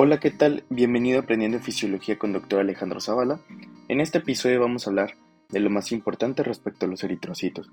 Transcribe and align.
Hola, 0.00 0.20
¿qué 0.20 0.30
tal? 0.30 0.62
Bienvenido 0.70 1.18
a 1.18 1.22
Aprendiendo 1.22 1.58
Fisiología 1.58 2.20
con 2.20 2.32
Dr. 2.32 2.60
Alejandro 2.60 3.00
Zavala. 3.00 3.40
En 3.88 4.00
este 4.00 4.18
episodio 4.18 4.60
vamos 4.60 4.86
a 4.86 4.90
hablar 4.90 5.16
de 5.48 5.58
lo 5.58 5.70
más 5.70 5.90
importante 5.90 6.44
respecto 6.44 6.86
a 6.86 6.88
los 6.88 7.02
eritrocitos. 7.02 7.68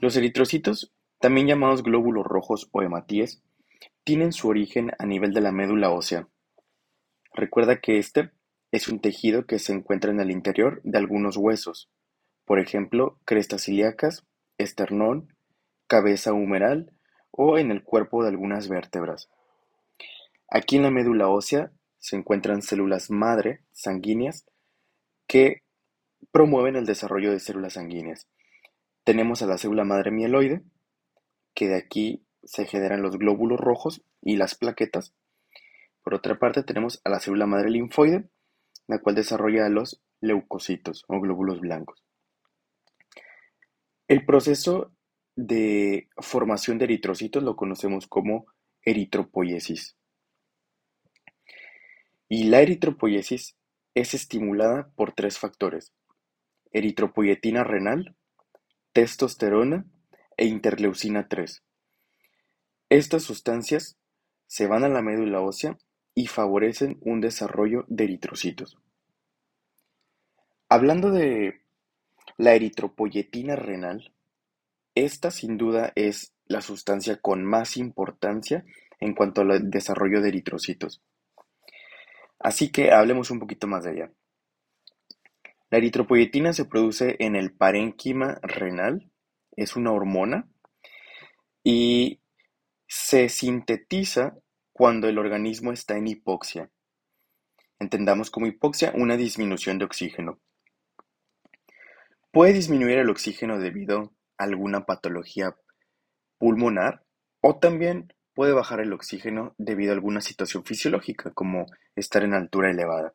Los 0.00 0.16
eritrocitos, 0.16 0.94
también 1.18 1.48
llamados 1.48 1.82
glóbulos 1.82 2.24
rojos 2.24 2.68
o 2.70 2.80
hematíes, 2.80 3.42
tienen 4.04 4.32
su 4.32 4.46
origen 4.46 4.92
a 5.00 5.04
nivel 5.04 5.34
de 5.34 5.40
la 5.40 5.50
médula 5.50 5.90
ósea. 5.90 6.28
Recuerda 7.34 7.80
que 7.80 7.98
este 7.98 8.30
es 8.70 8.86
un 8.86 9.00
tejido 9.00 9.46
que 9.46 9.58
se 9.58 9.72
encuentra 9.72 10.12
en 10.12 10.20
el 10.20 10.30
interior 10.30 10.80
de 10.84 10.96
algunos 10.96 11.36
huesos, 11.36 11.90
por 12.44 12.60
ejemplo, 12.60 13.18
crestas 13.24 13.66
ilíacas, 13.66 14.24
esternón, 14.58 15.34
cabeza 15.88 16.32
humeral 16.32 16.92
o 17.32 17.58
en 17.58 17.72
el 17.72 17.82
cuerpo 17.82 18.22
de 18.22 18.28
algunas 18.28 18.68
vértebras. 18.68 19.28
Aquí 20.48 20.76
en 20.76 20.82
la 20.82 20.90
médula 20.90 21.28
ósea 21.28 21.72
se 21.98 22.16
encuentran 22.16 22.62
células 22.62 23.10
madre 23.10 23.64
sanguíneas 23.72 24.46
que 25.26 25.62
promueven 26.30 26.76
el 26.76 26.86
desarrollo 26.86 27.32
de 27.32 27.40
células 27.40 27.74
sanguíneas. 27.74 28.28
Tenemos 29.04 29.42
a 29.42 29.46
la 29.46 29.58
célula 29.58 29.84
madre 29.84 30.10
mieloide, 30.10 30.62
que 31.54 31.68
de 31.68 31.76
aquí 31.76 32.24
se 32.44 32.66
generan 32.66 33.02
los 33.02 33.18
glóbulos 33.18 33.58
rojos 33.58 34.02
y 34.22 34.36
las 34.36 34.54
plaquetas. 34.54 35.14
Por 36.02 36.14
otra 36.14 36.38
parte 36.38 36.62
tenemos 36.62 37.00
a 37.04 37.10
la 37.10 37.18
célula 37.18 37.46
madre 37.46 37.70
linfoide, 37.70 38.28
la 38.86 39.00
cual 39.00 39.16
desarrolla 39.16 39.68
los 39.68 40.00
leucocitos 40.20 41.04
o 41.08 41.20
glóbulos 41.20 41.60
blancos. 41.60 42.04
El 44.06 44.24
proceso 44.24 44.92
de 45.34 46.08
formación 46.18 46.78
de 46.78 46.84
eritrocitos 46.84 47.42
lo 47.42 47.56
conocemos 47.56 48.06
como 48.06 48.46
eritropoiesis. 48.82 49.95
Y 52.28 52.44
la 52.44 52.60
eritropoiesis 52.60 53.56
es 53.94 54.14
estimulada 54.14 54.90
por 54.96 55.12
tres 55.12 55.38
factores: 55.38 55.92
eritropoyetina 56.72 57.62
renal, 57.62 58.16
testosterona 58.92 59.86
e 60.36 60.46
interleucina 60.46 61.28
3. 61.28 61.62
Estas 62.88 63.22
sustancias 63.22 63.96
se 64.46 64.66
van 64.66 64.84
a 64.84 64.88
la 64.88 65.02
médula 65.02 65.40
ósea 65.40 65.78
y 66.14 66.26
favorecen 66.26 66.98
un 67.00 67.20
desarrollo 67.20 67.84
de 67.88 68.04
eritrocitos. 68.04 68.76
Hablando 70.68 71.10
de 71.10 71.60
la 72.38 72.54
eritropoyetina 72.54 73.54
renal, 73.54 74.12
esta 74.94 75.30
sin 75.30 75.58
duda 75.58 75.92
es 75.94 76.32
la 76.46 76.60
sustancia 76.60 77.18
con 77.20 77.44
más 77.44 77.76
importancia 77.76 78.64
en 78.98 79.14
cuanto 79.14 79.42
al 79.42 79.70
desarrollo 79.70 80.20
de 80.20 80.28
eritrocitos. 80.28 81.02
Así 82.38 82.70
que 82.70 82.92
hablemos 82.92 83.30
un 83.30 83.40
poquito 83.40 83.66
más 83.66 83.84
de 83.84 83.92
ella. 83.92 84.12
La 85.70 85.78
eritropoyetina 85.78 86.52
se 86.52 86.64
produce 86.64 87.16
en 87.18 87.34
el 87.34 87.52
parénquima 87.52 88.38
renal, 88.42 89.10
es 89.56 89.74
una 89.74 89.92
hormona 89.92 90.48
y 91.64 92.20
se 92.86 93.28
sintetiza 93.28 94.36
cuando 94.72 95.08
el 95.08 95.18
organismo 95.18 95.72
está 95.72 95.96
en 95.96 96.06
hipoxia. 96.06 96.70
Entendamos 97.78 98.30
como 98.30 98.46
hipoxia 98.46 98.92
una 98.94 99.16
disminución 99.16 99.78
de 99.78 99.86
oxígeno. 99.86 100.38
Puede 102.30 102.52
disminuir 102.52 102.98
el 102.98 103.10
oxígeno 103.10 103.58
debido 103.58 104.14
a 104.38 104.44
alguna 104.44 104.86
patología 104.86 105.56
pulmonar 106.38 107.04
o 107.40 107.58
también 107.58 108.12
puede 108.36 108.52
bajar 108.52 108.80
el 108.80 108.92
oxígeno 108.92 109.54
debido 109.56 109.92
a 109.92 109.94
alguna 109.94 110.20
situación 110.20 110.62
fisiológica, 110.62 111.32
como 111.32 111.64
estar 111.96 112.22
en 112.22 112.34
altura 112.34 112.70
elevada. 112.70 113.14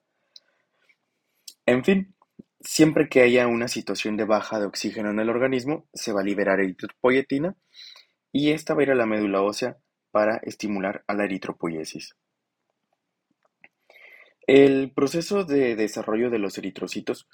En 1.67 1.85
fin, 1.85 2.15
siempre 2.59 3.07
que 3.07 3.21
haya 3.21 3.47
una 3.47 3.67
situación 3.67 4.17
de 4.17 4.25
baja 4.25 4.59
de 4.59 4.65
oxígeno 4.65 5.11
en 5.11 5.19
el 5.19 5.29
organismo, 5.29 5.87
se 5.93 6.11
va 6.11 6.21
a 6.21 6.23
liberar 6.23 6.59
eritropoyetina 6.59 7.55
y 8.31 8.49
esta 8.49 8.73
va 8.73 8.81
a 8.81 8.83
ir 8.83 8.91
a 8.91 8.95
la 8.95 9.05
médula 9.05 9.43
ósea 9.43 9.77
para 10.09 10.37
estimular 10.37 11.03
a 11.05 11.13
la 11.13 11.25
eritropoiesis. 11.25 12.15
El 14.47 14.91
proceso 14.91 15.43
de 15.45 15.75
desarrollo 15.75 16.31
de 16.31 16.39
los 16.39 16.57
eritrocitos, 16.57 17.27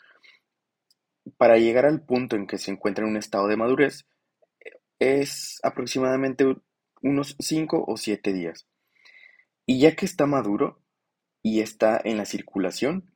para 1.37 1.57
llegar 1.57 1.85
al 1.85 2.01
punto 2.01 2.35
en 2.35 2.47
que 2.47 2.57
se 2.57 2.69
encuentra 2.69 3.05
en 3.05 3.11
un 3.11 3.17
estado 3.17 3.47
de 3.47 3.55
madurez, 3.55 4.05
es 4.99 5.61
aproximadamente 5.63 6.57
unos 7.01 7.35
5 7.39 7.85
o 7.87 7.97
7 7.97 8.33
días. 8.33 8.67
Y 9.65 9.79
ya 9.79 9.95
que 9.95 10.05
está 10.05 10.25
maduro 10.25 10.81
y 11.41 11.61
está 11.61 11.99
en 12.03 12.17
la 12.17 12.25
circulación, 12.25 13.11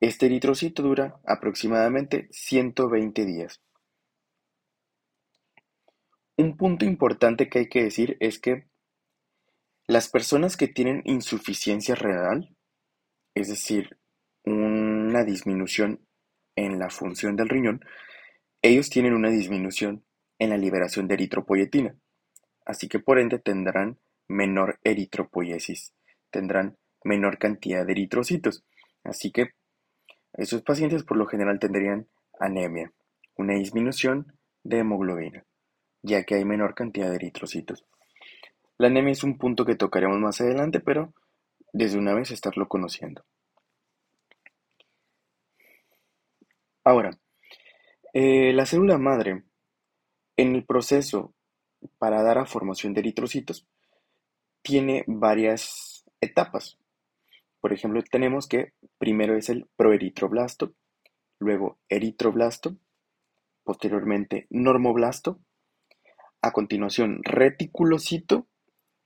este 0.00 0.26
eritrocito 0.26 0.82
dura 0.82 1.20
aproximadamente 1.26 2.28
120 2.30 3.24
días. 3.26 3.60
Un 6.36 6.56
punto 6.56 6.86
importante 6.86 7.50
que 7.50 7.60
hay 7.60 7.68
que 7.68 7.82
decir 7.82 8.16
es 8.20 8.38
que 8.38 8.66
las 9.86 10.08
personas 10.08 10.56
que 10.56 10.68
tienen 10.68 11.02
insuficiencia 11.04 11.94
renal, 11.94 12.56
es 13.34 13.48
decir, 13.48 13.98
una 14.44 15.24
disminución 15.24 16.06
en 16.56 16.78
la 16.78 16.88
función 16.88 17.36
del 17.36 17.50
riñón, 17.50 17.80
ellos 18.62 18.88
tienen 18.88 19.12
una 19.12 19.28
disminución 19.28 20.04
en 20.38 20.50
la 20.50 20.56
liberación 20.56 21.08
de 21.08 21.14
eritropoyetina 21.14 21.94
así 22.70 22.88
que 22.88 23.00
por 23.00 23.18
ende 23.18 23.38
tendrán 23.40 23.98
menor 24.28 24.78
eritropoiesis, 24.84 25.92
tendrán 26.30 26.76
menor 27.02 27.38
cantidad 27.38 27.84
de 27.84 27.92
eritrocitos. 27.92 28.64
Así 29.02 29.32
que 29.32 29.50
esos 30.34 30.62
pacientes 30.62 31.02
por 31.02 31.16
lo 31.16 31.26
general 31.26 31.58
tendrían 31.58 32.06
anemia, 32.38 32.92
una 33.36 33.54
disminución 33.54 34.38
de 34.62 34.78
hemoglobina, 34.78 35.44
ya 36.02 36.22
que 36.22 36.36
hay 36.36 36.44
menor 36.44 36.74
cantidad 36.74 37.10
de 37.10 37.16
eritrocitos. 37.16 37.84
La 38.78 38.86
anemia 38.86 39.12
es 39.12 39.24
un 39.24 39.36
punto 39.36 39.64
que 39.64 39.74
tocaremos 39.74 40.18
más 40.20 40.40
adelante, 40.40 40.78
pero 40.78 41.12
desde 41.72 41.98
una 41.98 42.14
vez 42.14 42.30
estarlo 42.30 42.68
conociendo. 42.68 43.24
Ahora, 46.84 47.18
eh, 48.14 48.52
la 48.52 48.64
célula 48.64 48.96
madre, 48.96 49.42
en 50.36 50.54
el 50.54 50.64
proceso 50.64 51.34
para 51.98 52.22
dar 52.22 52.38
a 52.38 52.46
formación 52.46 52.94
de 52.94 53.00
eritrocitos 53.00 53.66
tiene 54.62 55.04
varias 55.06 56.04
etapas. 56.20 56.78
Por 57.60 57.72
ejemplo, 57.72 58.02
tenemos 58.02 58.46
que 58.46 58.72
primero 58.98 59.36
es 59.36 59.48
el 59.48 59.68
proeritroblasto, 59.76 60.74
luego 61.38 61.78
eritroblasto, 61.88 62.76
posteriormente 63.64 64.46
normoblasto, 64.50 65.40
a 66.42 66.52
continuación 66.52 67.20
reticulocito 67.22 68.46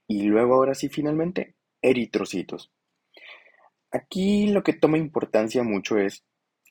y 0.07 0.23
luego 0.23 0.55
ahora 0.55 0.75
sí 0.75 0.89
finalmente 0.89 1.55
eritrocitos. 1.81 2.71
Aquí 3.91 4.47
lo 4.47 4.63
que 4.63 4.73
toma 4.73 4.97
importancia 4.97 5.63
mucho 5.63 5.97
es 5.97 6.23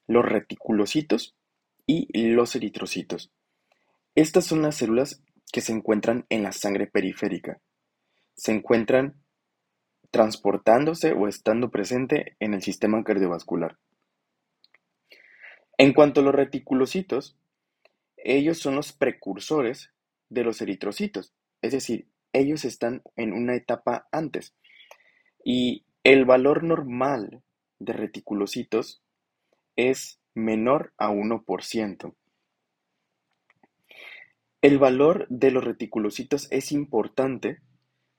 los 0.06 0.24
reticulocitos 0.24 1.36
y 1.86 2.06
los 2.28 2.56
eritrocitos. 2.56 3.30
Estas 4.14 4.44
son 4.44 4.62
las 4.62 4.76
células 4.76 5.22
que 5.54 5.60
se 5.60 5.70
encuentran 5.70 6.26
en 6.30 6.42
la 6.42 6.50
sangre 6.50 6.88
periférica. 6.88 7.60
Se 8.34 8.50
encuentran 8.50 9.22
transportándose 10.10 11.12
o 11.12 11.28
estando 11.28 11.70
presente 11.70 12.36
en 12.40 12.54
el 12.54 12.62
sistema 12.62 13.04
cardiovascular. 13.04 13.78
En 15.78 15.92
cuanto 15.92 16.20
a 16.20 16.24
los 16.24 16.34
reticulocitos, 16.34 17.38
ellos 18.16 18.58
son 18.58 18.74
los 18.74 18.92
precursores 18.92 19.92
de 20.28 20.42
los 20.42 20.60
eritrocitos, 20.60 21.32
es 21.62 21.70
decir, 21.70 22.08
ellos 22.32 22.64
están 22.64 23.02
en 23.14 23.32
una 23.32 23.54
etapa 23.54 24.08
antes. 24.10 24.56
Y 25.44 25.84
el 26.02 26.24
valor 26.24 26.64
normal 26.64 27.44
de 27.78 27.92
reticulocitos 27.92 29.04
es 29.76 30.18
menor 30.34 30.92
a 30.98 31.10
1%. 31.10 32.14
El 34.64 34.78
valor 34.78 35.26
de 35.28 35.50
los 35.50 35.62
reticulocitos 35.62 36.48
es 36.50 36.72
importante 36.72 37.60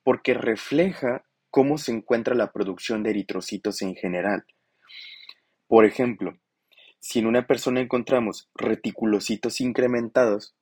porque 0.04 0.36
refleja 0.36 1.26
cómo 1.50 1.80
se 1.80 1.92
encuentra 1.92 2.36
la 2.36 2.52
producción 2.52 3.02
de 3.02 3.10
eritrocitos 3.10 3.82
en 3.82 3.96
general. 3.96 4.46
Por 5.66 5.86
ejemplo, 5.86 6.38
si 7.00 7.18
en 7.18 7.26
una 7.26 7.48
persona 7.48 7.82
encontramos 7.82 8.48
reticulocitos 8.54 9.60
incrementados, 9.60 10.54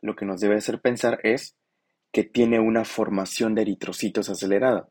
lo 0.00 0.14
que 0.14 0.26
nos 0.26 0.40
debe 0.40 0.54
hacer 0.54 0.80
pensar 0.80 1.18
es 1.24 1.56
que 2.12 2.22
tiene 2.22 2.60
una 2.60 2.84
formación 2.84 3.56
de 3.56 3.62
eritrocitos 3.62 4.28
acelerada. 4.28 4.88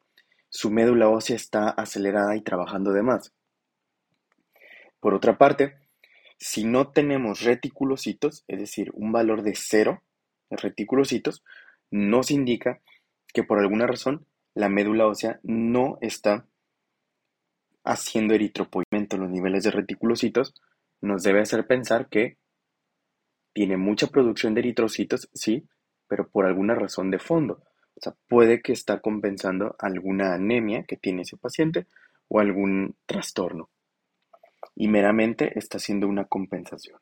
Su 0.49 0.69
médula 0.69 1.07
ósea 1.07 1.37
está 1.37 1.69
acelerada 1.69 2.35
y 2.35 2.41
trabajando 2.41 2.91
de 2.91 3.03
más. 3.03 3.31
Por 4.99 5.13
otra 5.13 5.37
parte, 5.37 5.77
si 6.37 6.65
no 6.65 6.91
tenemos 6.91 7.39
reticulocitos, 7.43 8.43
es 8.49 8.59
decir, 8.59 8.91
un 8.95 9.13
valor 9.13 9.41
de 9.41 9.55
cero, 9.55 10.01
reticulocitos, 10.61 11.43
nos 11.91 12.31
indica 12.31 12.81
que 13.33 13.43
por 13.43 13.59
alguna 13.59 13.87
razón 13.87 14.25
la 14.53 14.69
médula 14.69 15.07
ósea 15.07 15.39
no 15.43 15.97
está 16.01 16.45
haciendo 17.83 18.33
eritropoyamiento 18.33 19.15
en 19.15 19.21
los 19.21 19.31
niveles 19.31 19.63
de 19.63 19.71
reticulocitos, 19.71 20.55
nos 21.01 21.23
debe 21.23 21.41
hacer 21.41 21.67
pensar 21.67 22.09
que 22.09 22.37
tiene 23.53 23.77
mucha 23.77 24.07
producción 24.07 24.53
de 24.53 24.61
eritrocitos, 24.61 25.29
sí, 25.33 25.67
pero 26.07 26.27
por 26.27 26.45
alguna 26.45 26.75
razón 26.75 27.11
de 27.11 27.19
fondo. 27.19 27.63
O 27.95 28.01
sea, 28.01 28.15
puede 28.27 28.61
que 28.61 28.73
está 28.73 28.99
compensando 28.99 29.75
alguna 29.79 30.33
anemia 30.33 30.83
que 30.83 30.97
tiene 30.97 31.21
ese 31.21 31.37
paciente 31.37 31.87
o 32.27 32.39
algún 32.39 32.95
trastorno. 33.05 33.69
Y 34.75 34.87
meramente 34.87 35.57
está 35.57 35.77
haciendo 35.77 36.07
una 36.07 36.25
compensación. 36.25 36.99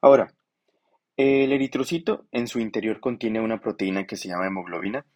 Ahora, 0.00 0.32
el 1.16 1.52
eritrocito 1.52 2.26
en 2.30 2.46
su 2.46 2.60
interior 2.60 3.00
contiene 3.00 3.40
una 3.40 3.60
proteína 3.60 4.06
que 4.06 4.16
se 4.16 4.28
llama 4.28 4.46
hemoglobina 4.46 5.06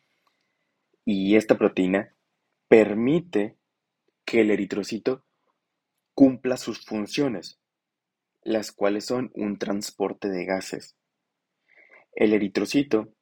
y 1.04 1.36
esta 1.36 1.58
proteína 1.58 2.14
permite 2.68 3.56
que 4.24 4.40
el 4.40 4.50
eritrocito 4.50 5.24
cumpla 6.14 6.56
sus 6.56 6.84
funciones, 6.84 7.58
las 8.42 8.72
cuales 8.72 9.04
son 9.06 9.30
un 9.34 9.58
transporte 9.58 10.28
de 10.28 10.44
gases. 10.44 10.96
El 12.12 12.32
eritrocito, 12.32 13.12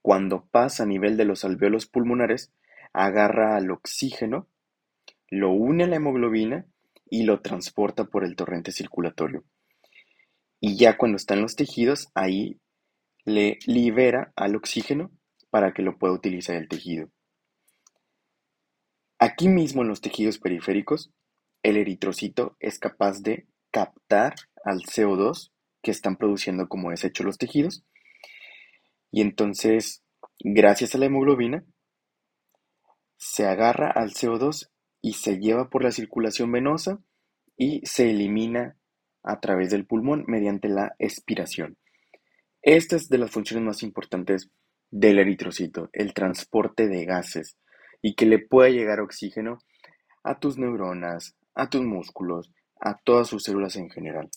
cuando 0.00 0.46
pasa 0.46 0.84
a 0.84 0.86
nivel 0.86 1.16
de 1.16 1.24
los 1.24 1.44
alveolos 1.44 1.86
pulmonares, 1.86 2.52
agarra 2.92 3.56
al 3.56 3.70
oxígeno, 3.70 4.48
lo 5.28 5.50
une 5.50 5.84
a 5.84 5.86
la 5.86 5.96
hemoglobina 5.96 6.66
y 7.10 7.24
lo 7.24 7.40
transporta 7.40 8.04
por 8.04 8.24
el 8.24 8.36
torrente 8.36 8.72
circulatorio. 8.72 9.44
Y 10.60 10.76
ya 10.76 10.96
cuando 10.96 11.16
está 11.16 11.34
en 11.34 11.42
los 11.42 11.56
tejidos, 11.56 12.08
ahí 12.14 12.60
le 13.24 13.58
libera 13.66 14.32
al 14.36 14.56
oxígeno 14.56 15.10
para 15.50 15.72
que 15.72 15.82
lo 15.82 15.98
pueda 15.98 16.14
utilizar 16.14 16.56
el 16.56 16.68
tejido. 16.68 17.10
Aquí 19.18 19.48
mismo 19.48 19.82
en 19.82 19.88
los 19.88 20.00
tejidos 20.00 20.38
periféricos, 20.38 21.10
el 21.62 21.76
eritrocito 21.76 22.56
es 22.60 22.78
capaz 22.78 23.22
de 23.22 23.46
captar 23.70 24.34
al 24.64 24.80
CO2 24.82 25.50
que 25.82 25.90
están 25.90 26.16
produciendo 26.16 26.68
como 26.68 26.90
desecho 26.90 27.24
los 27.24 27.38
tejidos. 27.38 27.84
Y 29.10 29.20
entonces, 29.20 30.02
gracias 30.40 30.94
a 30.94 30.98
la 30.98 31.06
hemoglobina, 31.06 31.64
se 33.16 33.46
agarra 33.46 33.90
al 33.90 34.10
CO2 34.10 34.70
y 35.00 35.14
se 35.14 35.38
lleva 35.38 35.70
por 35.70 35.84
la 35.84 35.92
circulación 35.92 36.50
venosa 36.52 36.98
y 37.56 37.80
se 37.86 38.10
elimina 38.10 38.76
a 39.24 39.40
través 39.40 39.70
del 39.70 39.86
pulmón 39.86 40.24
mediante 40.28 40.68
la 40.68 40.94
expiración. 40.98 41.76
Esta 42.62 42.96
es 42.96 43.08
de 43.08 43.18
las 43.18 43.30
funciones 43.30 43.66
más 43.66 43.82
importantes 43.82 44.50
del 44.90 45.18
eritrocito, 45.18 45.90
el 45.92 46.14
transporte 46.14 46.86
de 46.86 47.04
gases 47.04 47.56
y 48.00 48.14
que 48.14 48.26
le 48.26 48.38
pueda 48.38 48.68
llegar 48.68 49.00
oxígeno 49.00 49.58
a 50.22 50.38
tus 50.38 50.58
neuronas, 50.58 51.34
a 51.54 51.68
tus 51.68 51.82
músculos, 51.82 52.52
a 52.80 52.96
todas 52.98 53.28
sus 53.28 53.42
células 53.42 53.76
en 53.76 53.90
general. 53.90 54.30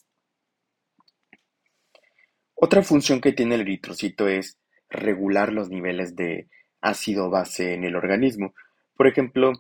Otra 2.56 2.82
función 2.82 3.22
que 3.22 3.34
tiene 3.34 3.56
el 3.56 3.62
eritrocito 3.62 4.28
es 4.28 4.58
regular 4.90 5.54
los 5.54 5.70
niveles 5.70 6.16
de 6.16 6.50
ácido 6.82 7.30
base 7.30 7.74
en 7.74 7.84
el 7.84 7.96
organismo. 7.96 8.54
Por 8.96 9.08
ejemplo, 9.08 9.52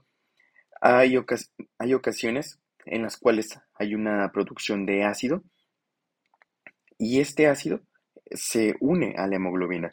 hay, 0.81 1.15
hay 1.77 1.94
ocasiones 1.94 2.59
en 2.89 3.03
las 3.03 3.17
cuales 3.17 3.59
hay 3.75 3.95
una 3.95 4.31
producción 4.31 4.85
de 4.85 5.03
ácido 5.03 5.43
y 6.97 7.19
este 7.19 7.47
ácido 7.47 7.81
se 8.31 8.75
une 8.79 9.15
a 9.17 9.27
la 9.27 9.35
hemoglobina 9.35 9.89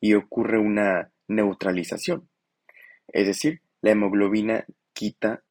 y 0.00 0.14
ocurre 0.14 0.58
una 0.58 1.10
neutralización. 1.28 2.28
Es 3.08 3.26
decir, 3.26 3.62
la 3.80 3.92
hemoglobina 3.92 4.66
quita 4.92 5.42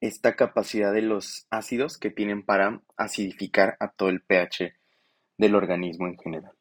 esta 0.00 0.34
capacidad 0.34 0.92
de 0.92 1.02
los 1.02 1.46
ácidos 1.50 1.96
que 1.96 2.10
tienen 2.10 2.44
para 2.44 2.82
acidificar 2.96 3.76
a 3.78 3.92
todo 3.92 4.08
el 4.08 4.22
pH 4.22 4.74
del 5.38 5.54
organismo 5.54 6.08
en 6.08 6.18
general. 6.18 6.52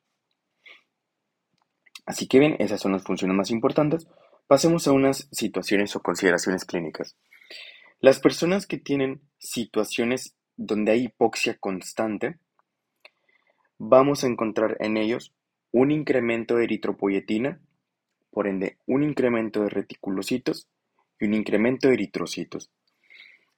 Así 2.05 2.27
que 2.27 2.39
bien, 2.39 2.55
esas 2.59 2.79
son 2.81 2.91
las 2.91 3.03
funciones 3.03 3.35
más 3.35 3.49
importantes. 3.51 4.07
Pasemos 4.47 4.87
a 4.87 4.91
unas 4.91 5.27
situaciones 5.31 5.95
o 5.95 6.01
consideraciones 6.01 6.65
clínicas. 6.65 7.15
Las 7.99 8.19
personas 8.19 8.67
que 8.67 8.77
tienen 8.77 9.21
situaciones 9.41 10.35
donde 10.55 10.91
hay 10.91 11.05
hipoxia 11.05 11.57
constante, 11.57 12.37
vamos 13.77 14.23
a 14.23 14.27
encontrar 14.27 14.77
en 14.79 14.95
ellos 14.95 15.33
un 15.71 15.91
incremento 15.91 16.55
de 16.55 16.65
eritropoyetina, 16.65 17.59
por 18.29 18.47
ende 18.47 18.77
un 18.85 19.03
incremento 19.03 19.63
de 19.63 19.69
reticulocitos 19.69 20.67
y 21.19 21.25
un 21.25 21.33
incremento 21.33 21.87
de 21.87 21.95
eritrocitos. 21.95 22.69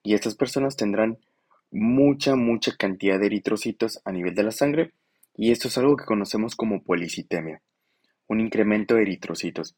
Y 0.02 0.14
estas 0.14 0.36
personas 0.36 0.76
tendrán 0.76 1.20
mucha, 1.72 2.36
mucha 2.36 2.76
cantidad 2.76 3.20
de 3.20 3.26
eritrocitos 3.26 4.02
a 4.06 4.12
nivel 4.12 4.34
de 4.36 4.44
la 4.44 4.52
sangre 4.52 4.94
y 5.36 5.52
esto 5.52 5.68
es 5.68 5.78
algo 5.78 5.98
que 5.98 6.06
conocemos 6.06 6.56
como 6.56 6.84
policitemia, 6.84 7.62
un 8.28 8.40
incremento 8.40 8.96
de 8.96 9.02
eritrocitos. 9.02 9.76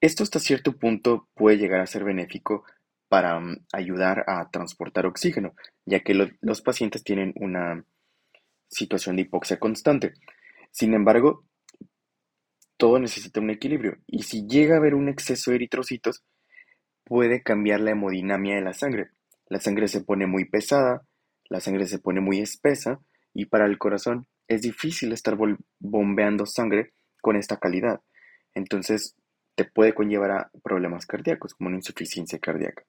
Esto 0.00 0.22
hasta 0.22 0.40
cierto 0.40 0.76
punto 0.76 1.28
puede 1.34 1.58
llegar 1.58 1.80
a 1.80 1.86
ser 1.86 2.04
benéfico 2.04 2.64
para 3.10 3.40
mm, 3.40 3.66
ayudar 3.72 4.24
a 4.28 4.48
transportar 4.50 5.04
oxígeno, 5.04 5.54
ya 5.84 6.00
que 6.00 6.14
los 6.14 6.62
pacientes 6.62 7.02
tienen 7.02 7.34
una 7.34 7.84
situación 8.68 9.16
de 9.16 9.22
hipoxia 9.22 9.58
constante. 9.58 10.14
Sin 10.70 10.94
embargo, 10.94 11.44
todo 12.76 13.00
necesita 13.00 13.40
un 13.40 13.50
equilibrio 13.50 13.98
y 14.06 14.22
si 14.22 14.46
llega 14.46 14.76
a 14.76 14.78
haber 14.78 14.94
un 14.94 15.08
exceso 15.08 15.50
de 15.50 15.56
eritrocitos, 15.56 16.22
puede 17.04 17.42
cambiar 17.42 17.80
la 17.80 17.90
hemodinamia 17.90 18.54
de 18.54 18.62
la 18.62 18.74
sangre. 18.74 19.10
La 19.48 19.58
sangre 19.58 19.88
se 19.88 20.02
pone 20.02 20.28
muy 20.28 20.44
pesada, 20.44 21.02
la 21.48 21.58
sangre 21.58 21.86
se 21.86 21.98
pone 21.98 22.20
muy 22.20 22.38
espesa 22.38 23.00
y 23.34 23.46
para 23.46 23.66
el 23.66 23.76
corazón 23.76 24.28
es 24.46 24.62
difícil 24.62 25.12
estar 25.12 25.36
bombeando 25.80 26.46
sangre 26.46 26.92
con 27.20 27.34
esta 27.34 27.56
calidad. 27.56 28.02
Entonces 28.54 29.16
te 29.56 29.64
puede 29.64 29.94
conllevar 29.94 30.30
a 30.30 30.50
problemas 30.62 31.06
cardíacos 31.06 31.54
como 31.54 31.68
una 31.68 31.78
insuficiencia 31.78 32.38
cardíaca. 32.38 32.84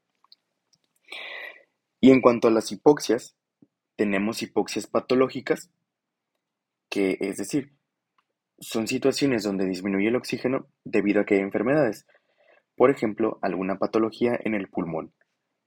Y 2.01 2.11
en 2.11 2.19
cuanto 2.19 2.47
a 2.47 2.51
las 2.51 2.71
hipoxias, 2.71 3.35
tenemos 3.95 4.41
hipoxias 4.41 4.87
patológicas, 4.87 5.71
que 6.89 7.17
es 7.21 7.37
decir, 7.37 7.73
son 8.59 8.87
situaciones 8.87 9.43
donde 9.43 9.65
disminuye 9.65 10.07
el 10.07 10.15
oxígeno 10.15 10.67
debido 10.83 11.21
a 11.21 11.25
que 11.25 11.35
hay 11.35 11.41
enfermedades, 11.41 12.07
por 12.75 12.89
ejemplo, 12.89 13.37
alguna 13.43 13.77
patología 13.77 14.39
en 14.43 14.55
el 14.55 14.67
pulmón, 14.67 15.13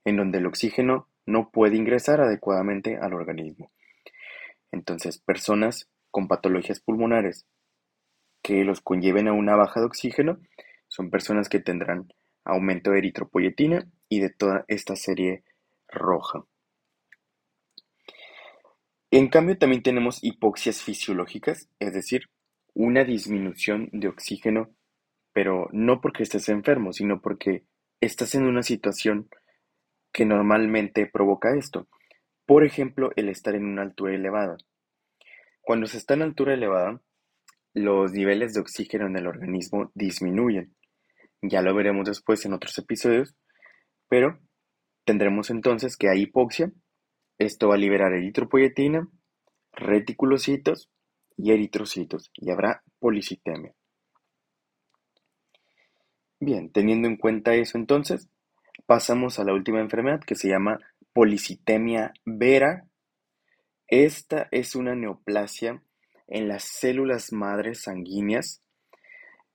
en 0.03 0.17
donde 0.17 0.39
el 0.39 0.45
oxígeno 0.45 1.07
no 1.25 1.49
puede 1.51 1.77
ingresar 1.77 2.19
adecuadamente 2.19 2.97
al 2.97 3.13
organismo. 3.13 3.71
Entonces, 4.71 5.17
personas 5.17 5.89
con 6.11 6.27
patologías 6.27 6.81
pulmonares 6.81 7.45
que 8.41 8.65
los 8.65 8.81
conlleven 8.81 9.29
a 9.29 9.33
una 9.33 9.55
baja 9.55 9.79
de 9.79 9.85
oxígeno 9.85 10.39
son 10.89 11.09
personas 11.09 11.47
que 11.47 11.59
tendrán 11.59 12.13
aumento 12.43 12.91
de 12.91 12.99
eritropoyetina 12.99 13.89
y 14.09 14.19
de 14.19 14.29
toda 14.29 14.65
esta 14.67 14.95
serie 14.95 15.43
roja. 15.95 16.45
En 19.11 19.29
cambio, 19.29 19.57
también 19.57 19.81
tenemos 19.81 20.23
hipoxias 20.23 20.83
fisiológicas, 20.83 21.69
es 21.79 21.93
decir, 21.93 22.29
una 22.73 23.03
disminución 23.03 23.89
de 23.93 24.09
oxígeno, 24.09 24.75
pero 25.33 25.69
no 25.71 26.01
porque 26.01 26.23
estés 26.23 26.49
enfermo, 26.49 26.93
sino 26.93 27.21
porque 27.21 27.65
estás 28.01 28.35
en 28.35 28.43
una 28.43 28.61
situación 28.61 29.29
que 30.11 30.25
normalmente 30.25 31.09
provoca 31.11 31.55
esto. 31.55 31.87
Por 32.45 32.65
ejemplo, 32.65 33.11
el 33.15 33.29
estar 33.29 33.55
en 33.55 33.65
una 33.65 33.81
altura 33.81 34.15
elevada. 34.15 34.57
Cuando 35.61 35.87
se 35.87 35.97
está 35.97 36.13
en 36.13 36.21
altura 36.21 36.53
elevada, 36.53 37.01
los 37.73 38.13
niveles 38.13 38.53
de 38.53 38.61
oxígeno 38.61 39.07
en 39.07 39.17
el 39.17 39.27
organismo 39.27 39.91
disminuyen. 39.93 40.75
Ya 41.41 41.61
lo 41.61 41.73
veremos 41.75 42.05
después 42.07 42.45
en 42.45 42.53
otros 42.53 42.77
episodios, 42.77 43.35
pero 44.07 44.39
Tendremos 45.05 45.51
entonces 45.51 45.97
que 45.97 46.09
hay 46.09 46.23
hipoxia, 46.23 46.71
esto 47.37 47.69
va 47.69 47.75
a 47.75 47.77
liberar 47.77 48.13
eritropoyetina, 48.13 49.07
reticulocitos 49.71 50.89
y 51.37 51.51
eritrocitos 51.51 52.31
y 52.33 52.49
habrá 52.49 52.83
policitemia. 52.99 53.73
Bien, 56.39 56.71
teniendo 56.71 57.07
en 57.07 57.17
cuenta 57.17 57.55
eso 57.55 57.77
entonces, 57.77 58.29
pasamos 58.85 59.39
a 59.39 59.43
la 59.43 59.53
última 59.53 59.79
enfermedad 59.79 60.21
que 60.21 60.35
se 60.35 60.49
llama 60.49 60.79
policitemia 61.13 62.13
vera. 62.25 62.87
Esta 63.87 64.47
es 64.51 64.75
una 64.75 64.95
neoplasia 64.95 65.81
en 66.27 66.47
las 66.47 66.63
células 66.63 67.31
madres 67.31 67.83
sanguíneas, 67.83 68.63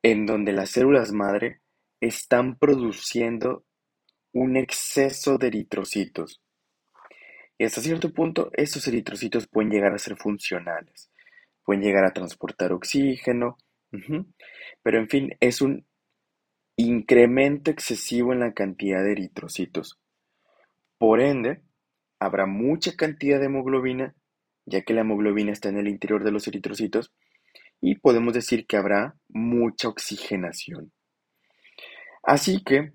en 0.02 0.26
donde 0.26 0.52
las 0.52 0.70
células 0.70 1.12
madre 1.12 1.60
están 2.00 2.56
produciendo 2.56 3.64
un 4.32 4.56
exceso 4.56 5.38
de 5.38 5.48
eritrocitos. 5.48 6.42
Y 7.58 7.64
hasta 7.64 7.80
cierto 7.80 8.12
punto, 8.12 8.50
estos 8.54 8.86
eritrocitos 8.88 9.46
pueden 9.46 9.70
llegar 9.70 9.92
a 9.92 9.98
ser 9.98 10.16
funcionales, 10.16 11.10
pueden 11.64 11.82
llegar 11.82 12.04
a 12.04 12.12
transportar 12.12 12.72
oxígeno, 12.72 13.58
pero 14.82 14.98
en 14.98 15.08
fin, 15.08 15.36
es 15.40 15.60
un 15.60 15.86
incremento 16.76 17.70
excesivo 17.70 18.32
en 18.32 18.40
la 18.40 18.54
cantidad 18.54 19.02
de 19.02 19.12
eritrocitos. 19.12 19.98
Por 20.96 21.20
ende, 21.20 21.62
habrá 22.18 22.46
mucha 22.46 22.94
cantidad 22.96 23.38
de 23.38 23.46
hemoglobina, 23.46 24.14
ya 24.64 24.82
que 24.82 24.94
la 24.94 25.00
hemoglobina 25.00 25.52
está 25.52 25.68
en 25.68 25.78
el 25.78 25.88
interior 25.88 26.24
de 26.24 26.30
los 26.30 26.46
eritrocitos, 26.46 27.12
y 27.80 27.96
podemos 27.96 28.34
decir 28.34 28.66
que 28.66 28.76
habrá 28.76 29.16
mucha 29.28 29.88
oxigenación. 29.88 30.92
Así 32.22 32.62
que, 32.62 32.92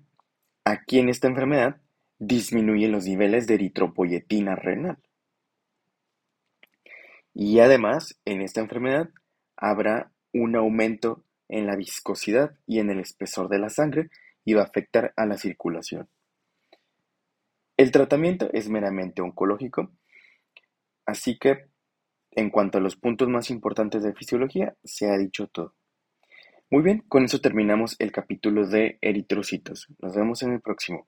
aquí 0.66 0.98
en 0.98 1.08
esta 1.08 1.28
enfermedad, 1.28 1.80
disminuyen 2.18 2.90
los 2.90 3.04
niveles 3.04 3.46
de 3.46 3.54
eritropoyetina 3.54 4.56
renal. 4.56 4.98
Y 7.32 7.60
además, 7.60 8.18
en 8.24 8.40
esta 8.40 8.60
enfermedad 8.60 9.10
habrá 9.56 10.10
un 10.32 10.56
aumento 10.56 11.22
en 11.48 11.66
la 11.66 11.76
viscosidad 11.76 12.56
y 12.66 12.80
en 12.80 12.90
el 12.90 12.98
espesor 12.98 13.48
de 13.48 13.60
la 13.60 13.70
sangre 13.70 14.10
y 14.44 14.54
va 14.54 14.62
a 14.62 14.64
afectar 14.64 15.12
a 15.16 15.24
la 15.24 15.38
circulación. 15.38 16.08
El 17.76 17.92
tratamiento 17.92 18.50
es 18.52 18.68
meramente 18.68 19.22
oncológico, 19.22 19.92
así 21.04 21.38
que 21.38 21.66
en 22.32 22.50
cuanto 22.50 22.78
a 22.78 22.80
los 22.80 22.96
puntos 22.96 23.28
más 23.28 23.50
importantes 23.50 24.02
de 24.02 24.14
fisiología, 24.14 24.74
se 24.82 25.10
ha 25.10 25.16
dicho 25.16 25.46
todo. 25.46 25.74
Muy 26.70 26.82
bien, 26.82 27.04
con 27.08 27.24
eso 27.24 27.40
terminamos 27.40 27.96
el 28.00 28.10
capítulo 28.12 28.66
de 28.66 28.98
eritrocitos. 29.00 29.86
Nos 30.00 30.14
vemos 30.14 30.42
en 30.42 30.52
el 30.52 30.60
próximo. 30.60 31.06